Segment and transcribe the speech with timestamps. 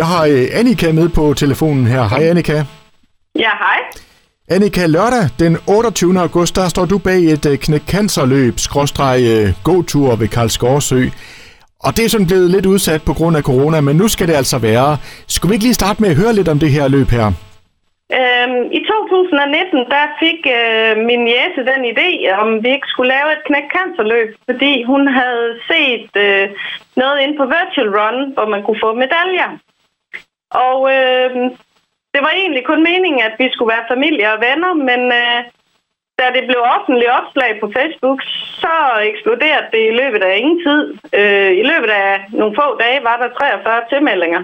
[0.00, 2.02] Jeg har øh, Annika med på telefonen her.
[2.12, 2.56] Hej Annika.
[3.44, 3.78] Ja, hej.
[4.54, 6.20] Annika, lørdag den 28.
[6.26, 11.02] august, der står du bag et øh, knæk cancerløb, skråstreg øh, gåtur ved Karlsgårdsø.
[11.84, 14.36] Og det er sådan blevet lidt udsat på grund af corona, men nu skal det
[14.40, 14.90] altså være.
[15.34, 17.26] Skulle vi ikke lige starte med at høre lidt om det her løb her?
[18.18, 22.08] Øhm, I 2019, der fik øh, min jæse den idé,
[22.42, 26.44] om vi ikke skulle lave et knæk cancerløb, fordi hun havde set øh,
[27.02, 29.50] noget ind på Virtual Run, hvor man kunne få medaljer.
[30.54, 31.30] Og øh,
[32.14, 35.38] det var egentlig kun meningen, at vi skulle være familie og venner, men øh,
[36.18, 38.20] da det blev offentlig opslag på Facebook,
[38.62, 38.74] så
[39.10, 40.82] eksploderede det i løbet af ingen tid.
[41.18, 44.42] Øh, I løbet af nogle få dage var der 43 tilmeldinger.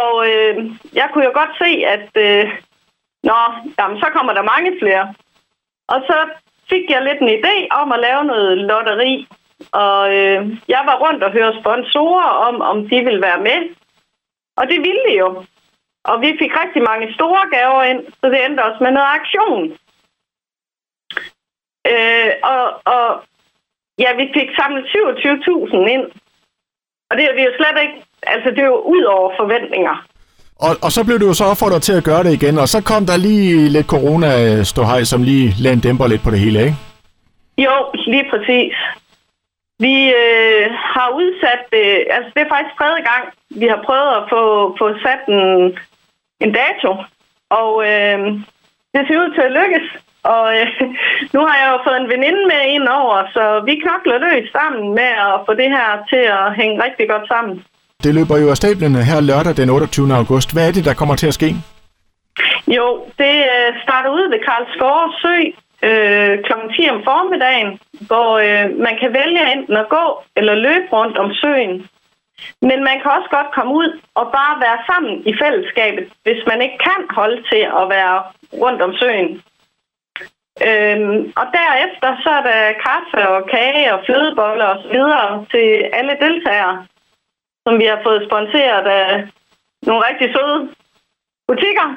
[0.00, 0.54] Og øh,
[0.94, 2.44] jeg kunne jo godt se, at øh,
[3.22, 3.40] nå,
[3.78, 5.14] jamen, så kommer der mange flere.
[5.88, 6.18] Og så
[6.70, 9.26] fik jeg lidt en idé om at lave noget lotteri.
[9.72, 13.60] Og øh, jeg var rundt og hørte sponsorer om, om de ville være med.
[14.56, 15.28] Og det ville de jo.
[16.10, 19.62] Og vi fik rigtig mange store gaver ind, så det endte også med noget aktion.
[21.92, 23.06] Øh, og, og
[24.02, 26.04] ja, vi fik samlet 27.000 ind.
[27.10, 29.96] Og det er vi jo slet ikke, altså det er jo ud over forventninger.
[30.66, 32.82] Og, og så blev du jo så opfordret til at gøre det igen, og så
[32.90, 36.60] kom der lige lidt corona ståhej, som lige lagde en dæmper lidt på det hele,
[36.60, 36.76] ikke?
[37.58, 37.74] Jo,
[38.06, 38.74] lige præcis.
[39.78, 41.86] Vi øh, har udsat det,
[42.16, 43.24] altså det er faktisk tredje gang,
[43.60, 44.42] vi har prøvet at få,
[44.80, 45.44] få sat en,
[46.44, 46.90] en dato,
[47.60, 48.18] og øh,
[48.92, 49.86] det ser ud til at lykkes.
[50.32, 50.66] Og øh,
[51.34, 54.94] nu har jeg jo fået en veninde med ind over, så vi knokler løs sammen
[54.98, 57.64] med at få det her til at hænge rigtig godt sammen.
[58.04, 60.14] Det løber jo af stablene her lørdag den 28.
[60.20, 60.48] august.
[60.52, 61.50] Hvad er det, der kommer til at ske?
[62.76, 62.86] Jo,
[63.18, 65.36] det øh, starter ud ved Karlsgård Sø
[65.88, 66.52] øh, kl.
[66.76, 67.70] 10 om formiddagen,
[68.08, 70.04] hvor øh, man kan vælge enten at gå
[70.36, 71.88] eller løbe rundt om søen.
[72.68, 76.62] Men man kan også godt komme ud og bare være sammen i fællesskabet, hvis man
[76.62, 78.16] ikke kan holde til at være
[78.62, 79.42] rundt om søen.
[80.68, 85.68] Øhm, og derefter så er der kaffe og kage og flødeboller og så videre til
[85.98, 86.86] alle deltagere,
[87.66, 89.28] som vi har fået sponsoreret af
[89.86, 90.58] nogle rigtig søde
[91.48, 91.88] butikker.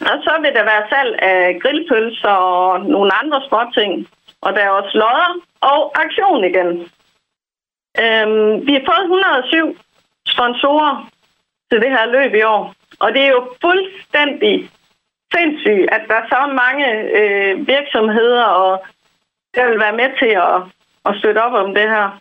[0.00, 4.08] Og så vil der være salg af grillpølser og nogle andre småting.
[4.40, 5.30] Og der er også lodder
[5.60, 6.70] og aktion igen.
[8.02, 9.76] Øhm, vi har fået 107
[10.26, 11.10] sponsorer
[11.70, 12.74] til det her løb i år.
[12.98, 14.70] Og det er jo fuldstændig
[15.34, 16.86] sindssygt, at der er så mange
[17.18, 18.84] øh, virksomheder, og
[19.54, 20.58] der vil være med til at,
[21.08, 22.20] at støtte op om det her.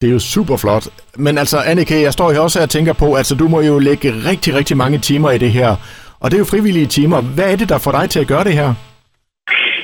[0.00, 0.86] Det er jo super flot.
[1.16, 4.08] Men altså, Annika, jeg står her også og tænker på, altså du må jo lægge
[4.30, 5.76] rigtig, rigtig mange timer i det her.
[6.20, 7.20] Og det er jo frivillige timer.
[7.36, 8.70] Hvad er det, der får dig til at gøre det her?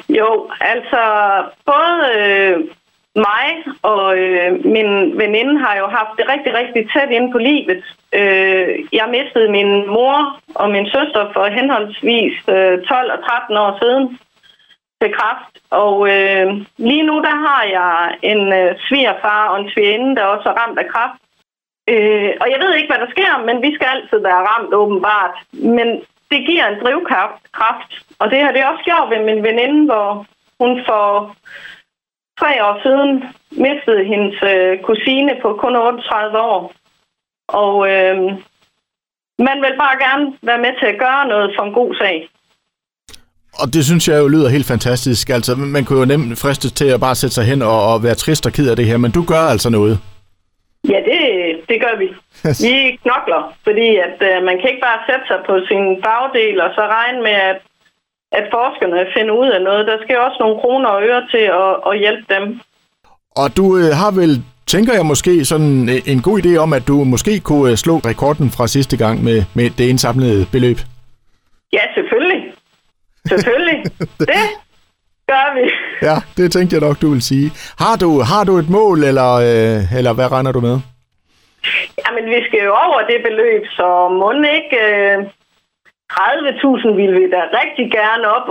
[0.09, 1.03] Jo, altså
[1.67, 2.57] både øh,
[3.17, 3.49] mig
[3.83, 7.83] og øh, min veninde har jo haft det rigtig, rigtig tæt inde på livet.
[8.13, 13.79] Øh, jeg mistede min mor og min søster for henholdsvis øh, 12 og 13 år
[13.83, 14.19] siden
[15.03, 15.53] til kraft.
[15.71, 16.47] Og øh,
[16.79, 20.79] lige nu der har jeg en øh, svigerfar og en svigerinde, der også er ramt
[20.79, 21.21] af kraft.
[21.93, 25.35] Øh, og jeg ved ikke, hvad der sker, men vi skal altid være ramt åbenbart.
[25.53, 25.89] Men
[26.31, 30.27] det giver en drivkraft, og det har det også gjort ved min veninde, hvor
[30.61, 31.37] hun for
[32.41, 33.11] tre år siden
[33.67, 36.73] mistede hendes øh, kusine på kun 38 år.
[37.49, 38.17] Og øh,
[39.49, 42.17] man vil bare gerne være med til at gøre noget for en god sag.
[43.61, 45.31] Og det synes jeg jo lyder helt fantastisk.
[45.31, 48.15] Altså, man kunne jo nemt fristes til at bare sætte sig hen og, og være
[48.15, 49.99] trist og ked af det her, men du gør altså noget.
[50.89, 51.21] Ja, det,
[51.69, 52.09] det gør vi.
[52.67, 56.71] Vi knokler, fordi at øh, man kan ikke bare sætte sig på sin bagdel og
[56.75, 57.59] så regne med, at,
[58.33, 59.87] at forskerne finder ud af noget.
[59.87, 62.61] Der skal også nogle kroner og øre til at, at hjælpe dem.
[63.37, 64.33] Og du øh, har vel,
[64.67, 68.51] tænker jeg måske, sådan en god idé om, at du måske kunne øh, slå rekorden
[68.51, 70.79] fra sidste gang med, med det indsamlede beløb?
[71.73, 72.53] Ja, selvfølgelig.
[73.29, 73.79] Selvfølgelig.
[74.19, 74.45] det
[75.33, 75.65] gør vi.
[76.09, 77.49] Ja, det tænkte jeg nok, du vil sige.
[77.85, 80.77] Har du, har du et mål, eller, øh, eller hvad regner du med?
[82.03, 84.28] Jamen, vi skal jo over det beløb, så må
[84.59, 84.78] ikke...
[84.89, 85.19] Øh,
[86.13, 88.49] 30.000 vil vi da rigtig gerne op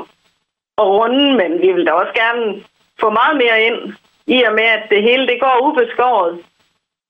[0.77, 2.63] og runde, men vi vil da også gerne
[2.99, 3.93] få meget mere ind,
[4.27, 6.39] i og med, at det hele det går ubeskåret.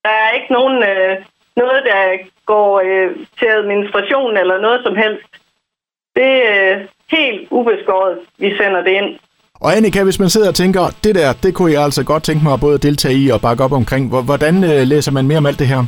[0.04, 1.18] Der er ikke nogen, øh,
[1.56, 5.32] noget, der går øh, til administration eller noget som helst.
[6.16, 9.20] Det er øh, helt ubeskåret, vi sender det ind.
[9.62, 12.44] Og Annika, hvis man sidder og tænker, det der, det kunne jeg altså godt tænke
[12.44, 14.04] mig at både deltage i og bakke op omkring.
[14.30, 15.82] Hvordan øh, læser man mere om alt det her?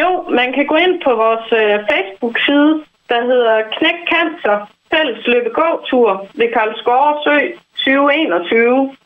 [0.00, 0.10] Jo,
[0.40, 2.72] man kan gå ind på vores øh, Facebook-side,
[3.12, 4.56] der hedder Knæk Cancer,
[4.92, 7.36] fælles løbe gåtur ved Karlsgård Sø
[7.76, 8.96] 2021.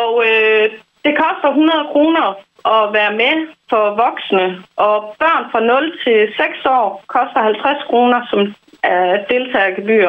[0.00, 0.70] Og øh,
[1.04, 2.26] Det koster 100 kroner
[2.76, 3.36] at være med
[3.70, 4.46] for voksne,
[4.86, 8.40] og børn fra 0 til 6 år koster 50 kroner som
[8.90, 10.08] uh, deltagergebyr.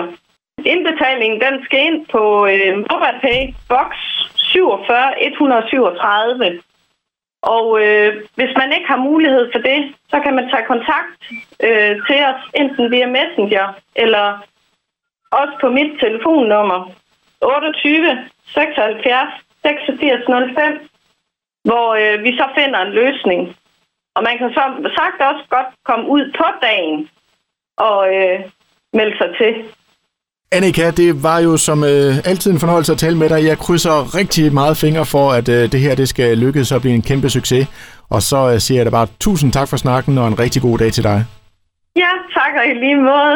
[0.65, 3.91] Indbetalingen den skal ind på øh, MobilePay box
[4.35, 6.61] 47 137.
[7.41, 11.19] Og øh, hvis man ikke har mulighed for det, så kan man tage kontakt
[11.63, 14.25] øh, til os, enten via Messenger eller
[15.31, 16.91] også på mit telefonnummer
[17.41, 19.29] 28 76
[19.63, 20.23] 86
[20.55, 20.89] 05,
[21.63, 23.55] hvor øh, vi så finder en løsning.
[24.15, 24.63] Og man kan så
[24.97, 27.09] sagt også godt komme ud på dagen
[27.77, 28.39] og øh,
[28.93, 29.53] melde sig til.
[30.53, 33.45] Annika, det var jo som øh, altid en fornøjelse at tale med dig.
[33.45, 36.95] Jeg krydser rigtig meget fingre for, at øh, det her det skal lykkes og blive
[36.95, 37.67] en kæmpe succes.
[38.09, 40.77] Og så øh, siger jeg da bare tusind tak for snakken og en rigtig god
[40.77, 41.25] dag til dig.
[41.95, 43.35] Ja, tak og i lige måde.